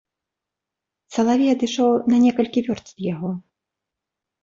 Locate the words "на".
2.15-2.25